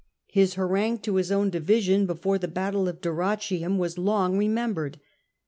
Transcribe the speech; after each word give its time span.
His 0.31 0.55
harangue 0.55 0.97
to 1.03 1.17
his 1.17 1.31
own 1.31 1.51
division 1.51 2.07
before 2.07 2.39
the 2.39 2.47
battle 2.47 2.87
of 2.87 3.01
Dyrrhachium 3.01 3.77
was 3.77 3.99
long 3.99 4.35
remembered. 4.35 4.99